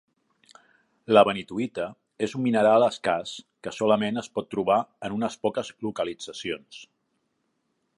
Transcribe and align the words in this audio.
La 1.15 1.21
Benitoïta 1.27 1.85
és 2.29 2.33
un 2.39 2.43
mineral 2.47 2.87
escàs 2.87 3.35
que 3.67 3.75
solament 3.83 4.19
es 4.25 4.33
pot 4.39 4.51
trobar 4.57 4.79
en 5.09 5.19
unes 5.21 5.41
poques 5.45 5.75
localitzacions. 5.91 6.87